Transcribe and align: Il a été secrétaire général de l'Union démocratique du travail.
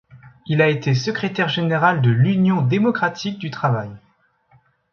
Il 0.47 0.63
a 0.63 0.67
été 0.69 0.95
secrétaire 0.95 1.47
général 1.47 2.01
de 2.01 2.09
l'Union 2.09 2.63
démocratique 2.63 3.37
du 3.37 3.51
travail. 3.51 3.91